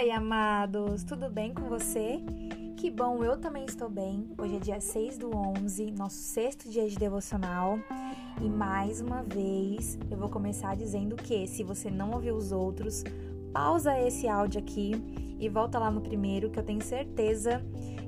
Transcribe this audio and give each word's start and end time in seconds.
Oi, 0.00 0.12
amados, 0.12 1.02
tudo 1.02 1.28
bem 1.28 1.52
com 1.52 1.62
você? 1.62 2.20
Que 2.76 2.88
bom, 2.88 3.24
eu 3.24 3.36
também 3.36 3.64
estou 3.64 3.90
bem. 3.90 4.30
Hoje 4.38 4.54
é 4.54 4.60
dia 4.60 4.80
6 4.80 5.18
do 5.18 5.36
11, 5.36 5.90
nosso 5.90 6.18
sexto 6.18 6.70
dia 6.70 6.88
de 6.88 6.94
devocional. 6.94 7.80
E 8.40 8.48
mais 8.48 9.00
uma 9.00 9.24
vez, 9.24 9.98
eu 10.08 10.16
vou 10.16 10.28
começar 10.28 10.76
dizendo 10.76 11.16
que 11.16 11.48
se 11.48 11.64
você 11.64 11.90
não 11.90 12.12
ouviu 12.12 12.36
os 12.36 12.52
outros, 12.52 13.02
pausa 13.52 13.98
esse 13.98 14.28
áudio 14.28 14.60
aqui 14.60 14.92
e 15.40 15.48
volta 15.48 15.80
lá 15.80 15.90
no 15.90 16.00
primeiro, 16.00 16.48
que 16.48 16.60
eu 16.60 16.64
tenho 16.64 16.80
certeza 16.80 17.60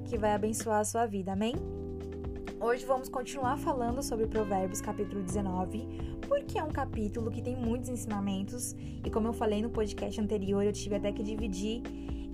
que 0.08 0.16
vai 0.16 0.32
abençoar 0.32 0.78
a 0.78 0.84
sua 0.84 1.06
vida, 1.06 1.32
amém? 1.32 1.56
Hoje 2.62 2.84
vamos 2.84 3.08
continuar 3.08 3.56
falando 3.56 4.02
sobre 4.02 4.26
Provérbios 4.26 4.82
capítulo 4.82 5.22
19, 5.22 6.18
porque 6.28 6.58
é 6.58 6.62
um 6.62 6.68
capítulo 6.68 7.30
que 7.30 7.40
tem 7.40 7.56
muitos 7.56 7.88
ensinamentos 7.88 8.76
e 9.02 9.08
como 9.10 9.28
eu 9.28 9.32
falei 9.32 9.62
no 9.62 9.70
podcast 9.70 10.20
anterior, 10.20 10.62
eu 10.62 10.70
tive 10.70 10.96
até 10.96 11.10
que 11.10 11.22
dividir 11.22 11.80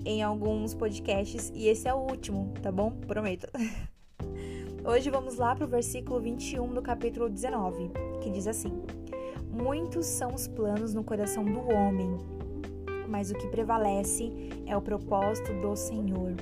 em 0.05 0.25
alguns 0.25 0.75
podcasts 0.75 1.53
e 1.55 1.69
esse 1.69 1.87
é 1.87 1.95
o 1.95 1.99
último, 1.99 2.53
tá 2.61 2.73
bom? 2.73 2.91
Prometo. 3.07 3.47
Hoje 4.85 5.11
vamos 5.11 5.37
lá 5.37 5.55
para 5.55 5.65
o 5.65 5.69
versículo 5.69 6.19
21 6.19 6.75
do 6.75 6.83
capítulo 6.83 7.31
19, 7.31 7.93
que 8.21 8.29
diz 8.29 8.49
assim: 8.49 8.83
Muitos 9.49 10.07
são 10.07 10.35
os 10.35 10.49
planos 10.49 10.93
no 10.93 11.05
coração 11.05 11.45
do 11.45 11.61
homem, 11.71 12.19
mas 13.09 13.31
o 13.31 13.35
que 13.35 13.47
prevalece 13.47 14.33
é 14.67 14.77
o 14.77 14.83
propósito 14.83 15.53
do 15.61 15.77
Senhor. 15.77 16.35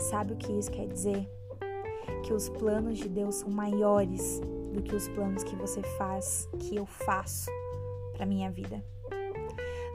Sabe 0.00 0.32
o 0.32 0.36
que 0.36 0.50
isso 0.50 0.72
quer 0.72 0.88
dizer? 0.88 1.28
Que 2.22 2.32
os 2.32 2.48
planos 2.48 2.98
de 2.98 3.08
Deus 3.08 3.36
são 3.36 3.50
maiores 3.50 4.40
do 4.72 4.82
que 4.82 4.94
os 4.94 5.08
planos 5.08 5.44
que 5.44 5.54
você 5.56 5.82
faz, 5.82 6.48
que 6.58 6.76
eu 6.76 6.86
faço 6.86 7.50
para 8.12 8.26
minha 8.26 8.50
vida. 8.50 8.84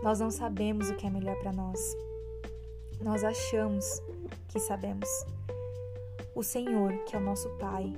Nós 0.02 0.20
não 0.20 0.32
sabemos 0.32 0.90
o 0.90 0.96
que 0.96 1.06
é 1.06 1.10
melhor 1.10 1.38
para 1.40 1.52
nós. 1.52 1.80
Nós 3.02 3.24
achamos 3.24 4.02
que 4.48 4.60
sabemos. 4.60 5.10
O 6.36 6.44
Senhor, 6.44 6.94
que 7.06 7.16
é 7.16 7.20
o 7.20 7.22
nosso 7.22 7.50
Pai, 7.58 7.94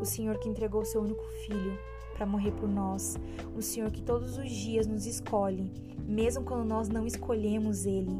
o 0.00 0.04
Senhor 0.04 0.38
que 0.38 0.48
entregou 0.48 0.84
seu 0.84 1.00
único 1.00 1.24
filho 1.46 1.78
para 2.14 2.26
morrer 2.26 2.52
por 2.52 2.68
nós, 2.68 3.16
o 3.54 3.62
Senhor 3.62 3.90
que 3.90 4.02
todos 4.02 4.36
os 4.36 4.50
dias 4.50 4.86
nos 4.86 5.06
escolhe, 5.06 5.70
mesmo 5.98 6.44
quando 6.44 6.66
nós 6.66 6.88
não 6.88 7.06
escolhemos 7.06 7.86
Ele. 7.86 8.18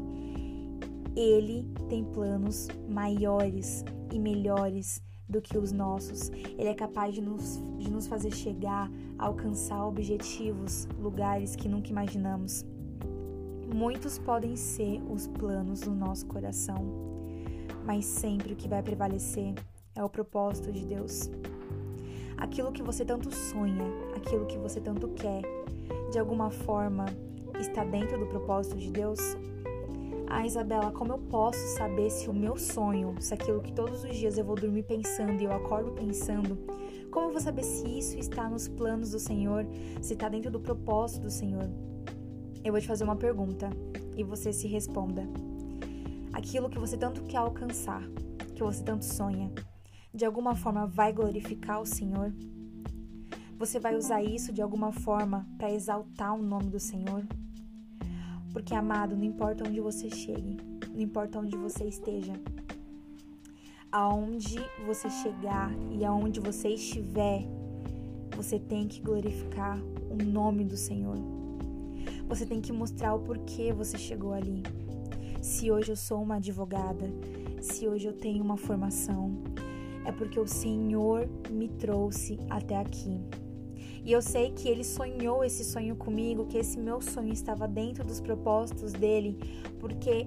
Ele 1.15 1.67
tem 1.89 2.03
planos 2.03 2.67
maiores 2.87 3.83
e 4.11 4.19
melhores 4.19 5.01
do 5.27 5.41
que 5.41 5.57
os 5.57 5.71
nossos. 5.71 6.29
Ele 6.29 6.69
é 6.69 6.73
capaz 6.73 7.13
de 7.13 7.21
nos, 7.21 7.61
de 7.77 7.89
nos 7.89 8.07
fazer 8.07 8.33
chegar 8.33 8.89
alcançar 9.17 9.83
objetivos, 9.85 10.87
lugares 10.99 11.55
que 11.55 11.67
nunca 11.67 11.89
imaginamos. 11.89 12.65
Muitos 13.73 14.17
podem 14.17 14.55
ser 14.55 15.01
os 15.09 15.27
planos 15.27 15.81
do 15.81 15.91
nosso 15.91 16.25
coração, 16.27 16.85
mas 17.85 18.05
sempre 18.05 18.53
o 18.53 18.55
que 18.55 18.67
vai 18.67 18.81
prevalecer 18.81 19.53
é 19.95 20.03
o 20.03 20.09
propósito 20.09 20.71
de 20.71 20.85
Deus. 20.85 21.29
Aquilo 22.37 22.71
que 22.71 22.83
você 22.83 23.03
tanto 23.03 23.33
sonha, 23.33 23.83
aquilo 24.15 24.45
que 24.45 24.57
você 24.57 24.79
tanto 24.79 25.07
quer, 25.09 25.41
de 26.11 26.19
alguma 26.19 26.51
forma 26.51 27.05
está 27.59 27.83
dentro 27.83 28.19
do 28.19 28.27
propósito 28.27 28.77
de 28.77 28.91
Deus? 28.91 29.19
Ah, 30.29 30.45
Isabela, 30.45 30.91
como 30.91 31.13
eu 31.13 31.17
posso 31.17 31.65
saber 31.77 32.09
se 32.09 32.29
o 32.29 32.33
meu 32.33 32.57
sonho, 32.57 33.15
se 33.17 33.33
aquilo 33.33 33.61
que 33.61 33.71
todos 33.71 34.03
os 34.03 34.13
dias 34.13 34.37
eu 34.37 34.43
vou 34.43 34.57
dormir 34.57 34.83
pensando 34.83 35.41
e 35.41 35.45
eu 35.45 35.53
acordo 35.53 35.93
pensando, 35.93 36.57
como 37.09 37.27
eu 37.27 37.31
vou 37.31 37.39
saber 37.39 37.63
se 37.63 37.87
isso 37.87 38.19
está 38.19 38.49
nos 38.49 38.67
planos 38.67 39.11
do 39.11 39.19
Senhor, 39.19 39.65
se 40.01 40.13
está 40.13 40.27
dentro 40.27 40.51
do 40.51 40.59
propósito 40.59 41.23
do 41.23 41.31
Senhor? 41.31 41.69
Eu 42.61 42.73
vou 42.73 42.81
te 42.81 42.87
fazer 42.87 43.05
uma 43.05 43.15
pergunta 43.15 43.69
e 44.17 44.23
você 44.23 44.51
se 44.51 44.67
responda. 44.67 45.23
Aquilo 46.33 46.69
que 46.69 46.77
você 46.77 46.97
tanto 46.97 47.23
quer 47.23 47.37
alcançar, 47.37 48.03
que 48.53 48.61
você 48.61 48.83
tanto 48.83 49.05
sonha, 49.05 49.49
de 50.13 50.25
alguma 50.25 50.55
forma 50.55 50.85
vai 50.85 51.13
glorificar 51.13 51.81
o 51.81 51.85
Senhor? 51.85 52.33
Você 53.57 53.79
vai 53.79 53.95
usar 53.95 54.21
isso 54.21 54.51
de 54.51 54.61
alguma 54.61 54.91
forma 54.91 55.47
para 55.57 55.71
exaltar 55.71 56.35
o 56.35 56.43
nome 56.43 56.69
do 56.69 56.79
Senhor? 56.81 57.25
Porque, 58.57 58.73
amado, 58.73 59.15
não 59.15 59.23
importa 59.23 59.63
onde 59.69 59.79
você 59.79 60.09
chegue, 60.09 60.57
não 60.91 60.99
importa 60.99 61.37
onde 61.37 61.55
você 61.55 61.83
esteja, 61.85 62.33
aonde 63.91 64.57
você 64.83 65.07
chegar 65.11 65.71
e 65.91 66.03
aonde 66.03 66.39
você 66.39 66.69
estiver, 66.69 67.45
você 68.35 68.57
tem 68.57 68.87
que 68.87 68.99
glorificar 68.99 69.79
o 70.09 70.15
nome 70.15 70.65
do 70.65 70.75
Senhor. 70.75 71.19
Você 72.27 72.47
tem 72.47 72.59
que 72.59 72.73
mostrar 72.73 73.13
o 73.13 73.19
porquê 73.19 73.71
você 73.71 73.95
chegou 73.95 74.33
ali. 74.33 74.63
Se 75.39 75.69
hoje 75.69 75.91
eu 75.91 75.95
sou 75.95 76.23
uma 76.23 76.37
advogada, 76.37 77.05
se 77.61 77.87
hoje 77.87 78.07
eu 78.07 78.13
tenho 78.13 78.43
uma 78.43 78.57
formação, 78.57 79.37
é 80.03 80.11
porque 80.11 80.39
o 80.39 80.47
Senhor 80.47 81.29
me 81.51 81.67
trouxe 81.67 82.39
até 82.49 82.75
aqui. 82.75 83.21
E 84.07 84.13
eu 84.13 84.21
sei 84.21 84.51
que 84.51 84.69
ele 84.69 84.85
sonhou 84.85 85.43
esse 85.43 85.65
sonho 85.65 85.93
comigo, 85.93 86.45
que 86.45 86.57
esse 86.57 86.79
meu 86.79 87.01
sonho 87.01 87.33
estava 87.33 87.67
dentro 87.67 88.05
dos 88.05 88.21
propósitos 88.21 88.93
dele, 88.93 89.37
porque 89.81 90.25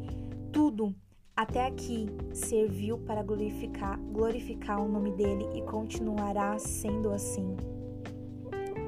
tudo 0.53 0.95
até 1.35 1.67
aqui 1.67 2.07
serviu 2.35 2.99
para 2.99 3.23
glorificar, 3.23 3.99
glorificar 3.99 4.85
o 4.85 4.87
nome 4.87 5.13
dele 5.13 5.47
e 5.55 5.63
continuará 5.63 6.59
sendo 6.59 7.11
assim. 7.11 7.57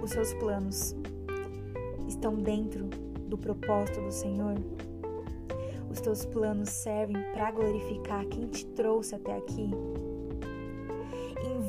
Os 0.02 0.10
seus 0.10 0.34
planos 0.34 0.94
estão 2.06 2.34
dentro 2.34 2.84
do 3.30 3.38
propósito 3.38 3.98
do 4.02 4.12
Senhor? 4.12 4.56
Os 5.90 6.02
teus 6.02 6.26
planos 6.26 6.68
servem 6.68 7.16
para 7.32 7.50
glorificar 7.50 8.26
quem 8.26 8.46
te 8.46 8.66
trouxe 8.66 9.14
até 9.14 9.38
aqui? 9.38 9.70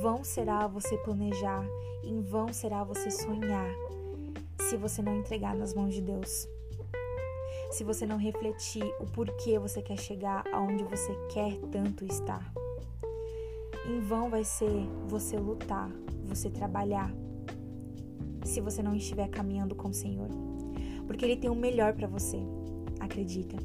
Vão 0.03 0.21
será 0.21 0.67
você 0.67 0.97
planejar, 0.97 1.65
em 2.03 2.19
vão 2.19 2.51
será 2.51 2.83
você 2.83 3.09
sonhar, 3.09 3.73
se 4.59 4.75
você 4.75 5.01
não 5.01 5.15
entregar 5.15 5.55
nas 5.55 5.73
mãos 5.73 5.93
de 5.93 6.01
Deus. 6.01 6.45
Se 7.71 7.85
você 7.85 8.05
não 8.05 8.17
refletir 8.17 8.83
o 8.99 9.05
porquê 9.05 9.57
você 9.57 9.81
quer 9.81 9.97
chegar 9.97 10.43
aonde 10.51 10.83
você 10.83 11.15
quer 11.31 11.57
tanto 11.71 12.03
estar. 12.03 12.53
Em 13.87 14.01
vão 14.01 14.29
vai 14.29 14.43
ser 14.43 14.85
você 15.07 15.37
lutar, 15.37 15.89
você 16.25 16.49
trabalhar, 16.49 17.09
se 18.43 18.59
você 18.59 18.83
não 18.83 18.93
estiver 18.93 19.29
caminhando 19.29 19.73
com 19.73 19.87
o 19.87 19.93
Senhor. 19.93 20.27
Porque 21.07 21.23
Ele 21.23 21.37
tem 21.37 21.49
o 21.49 21.55
melhor 21.55 21.93
para 21.93 22.07
você, 22.07 22.39
acredita. 22.99 23.55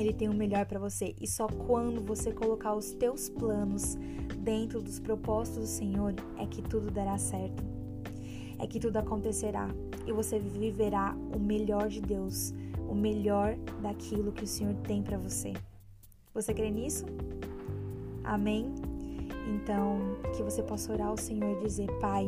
Ele 0.00 0.14
tem 0.14 0.30
o 0.30 0.34
melhor 0.34 0.64
para 0.64 0.78
você 0.78 1.14
e 1.20 1.26
só 1.26 1.46
quando 1.46 2.00
você 2.00 2.32
colocar 2.32 2.74
os 2.74 2.92
teus 2.92 3.28
planos 3.28 3.96
dentro 4.38 4.80
dos 4.80 4.98
propósitos 4.98 5.60
do 5.60 5.66
Senhor 5.66 6.14
é 6.38 6.46
que 6.46 6.62
tudo 6.62 6.90
dará 6.90 7.18
certo. 7.18 7.62
É 8.58 8.66
que 8.66 8.80
tudo 8.80 8.96
acontecerá 8.96 9.68
e 10.06 10.12
você 10.12 10.38
viverá 10.38 11.14
o 11.36 11.38
melhor 11.38 11.88
de 11.88 12.00
Deus, 12.00 12.54
o 12.88 12.94
melhor 12.94 13.56
daquilo 13.82 14.32
que 14.32 14.44
o 14.44 14.46
Senhor 14.46 14.74
tem 14.84 15.02
para 15.02 15.18
você. 15.18 15.52
Você 16.32 16.54
crê 16.54 16.70
nisso? 16.70 17.04
Amém? 18.24 18.74
Então, 19.54 19.98
que 20.34 20.42
você 20.42 20.62
possa 20.62 20.94
orar 20.94 21.08
ao 21.08 21.18
Senhor 21.18 21.58
e 21.58 21.62
dizer: 21.62 21.88
Pai, 22.00 22.26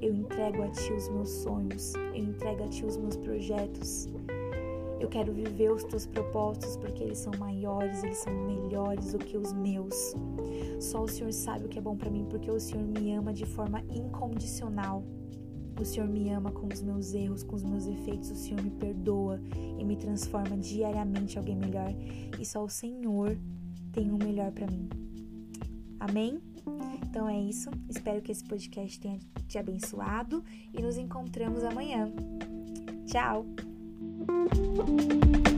eu 0.00 0.14
entrego 0.14 0.62
a 0.62 0.68
Ti 0.68 0.92
os 0.92 1.08
meus 1.08 1.28
sonhos, 1.28 1.94
eu 1.94 2.22
entrego 2.22 2.62
a 2.62 2.68
Ti 2.68 2.84
os 2.84 2.96
meus 2.96 3.16
projetos. 3.16 4.06
Eu 5.00 5.08
quero 5.08 5.32
viver 5.32 5.70
os 5.70 5.84
teus 5.84 6.06
propósitos 6.06 6.76
porque 6.76 7.04
eles 7.04 7.18
são 7.18 7.32
maiores, 7.38 8.02
eles 8.02 8.18
são 8.18 8.32
melhores 8.46 9.12
do 9.12 9.18
que 9.18 9.36
os 9.36 9.52
meus. 9.52 10.14
Só 10.80 11.02
o 11.02 11.08
Senhor 11.08 11.32
sabe 11.32 11.66
o 11.66 11.68
que 11.68 11.78
é 11.78 11.82
bom 11.82 11.96
para 11.96 12.10
mim 12.10 12.26
porque 12.28 12.50
o 12.50 12.58
Senhor 12.58 12.84
me 12.84 13.12
ama 13.12 13.32
de 13.32 13.46
forma 13.46 13.80
incondicional. 13.90 15.04
O 15.80 15.84
Senhor 15.84 16.08
me 16.08 16.28
ama 16.30 16.50
com 16.50 16.66
os 16.66 16.82
meus 16.82 17.14
erros, 17.14 17.44
com 17.44 17.54
os 17.54 17.62
meus 17.62 17.86
efeitos. 17.86 18.30
O 18.32 18.34
Senhor 18.34 18.60
me 18.60 18.70
perdoa 18.70 19.40
e 19.78 19.84
me 19.84 19.96
transforma 19.96 20.56
diariamente 20.56 21.36
em 21.36 21.38
alguém 21.38 21.56
melhor. 21.56 21.94
E 22.38 22.44
só 22.44 22.64
o 22.64 22.68
Senhor 22.68 23.38
tem 23.92 24.10
o 24.10 24.14
um 24.14 24.18
melhor 24.18 24.50
para 24.50 24.66
mim. 24.66 24.88
Amém? 26.00 26.40
Então 27.08 27.28
é 27.28 27.38
isso. 27.38 27.70
Espero 27.88 28.20
que 28.20 28.32
esse 28.32 28.44
podcast 28.44 28.98
tenha 28.98 29.18
te 29.46 29.56
abençoado 29.56 30.44
e 30.72 30.82
nos 30.82 30.96
encontramos 30.96 31.62
amanhã. 31.62 32.12
Tchau! 33.06 33.67
You. 34.26 35.57